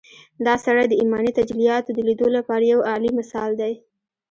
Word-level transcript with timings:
دا 0.45 0.53
سړی 0.65 0.85
د 0.89 0.93
ايماني 1.01 1.31
تجلياتود 1.39 1.97
ليدو 2.07 2.27
لپاره 2.37 2.63
يو 2.73 2.79
اعلی 2.91 3.11
مثال 3.19 3.49
دی. 3.61 3.73